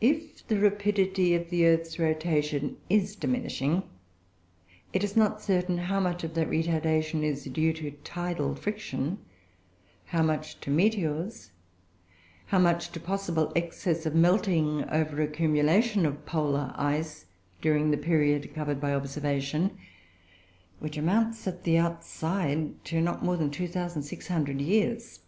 [0.00, 3.84] If the rapidity of the earth's rotation is diminishing,
[4.92, 9.18] it is not certain how much of that retardation is due to tidal friction,
[10.06, 11.52] how much to meteors,
[12.46, 17.26] how much to possible excess of melting over accumulation of polar ice,
[17.62, 19.78] during the period covered by observation,
[20.80, 25.20] which amounts, at the outside, to not more than 2,600 years.